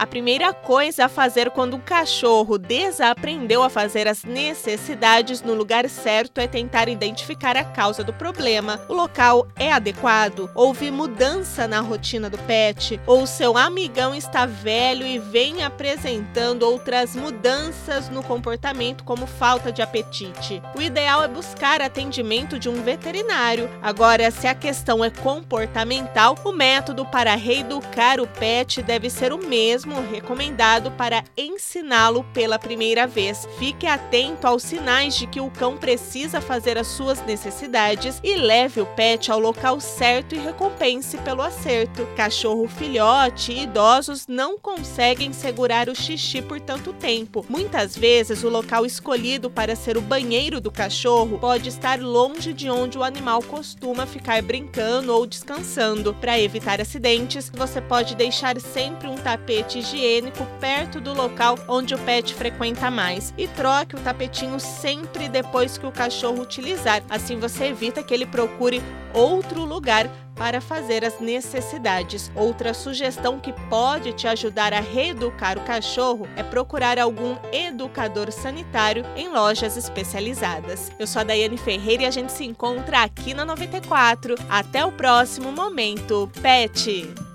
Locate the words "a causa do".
7.54-8.10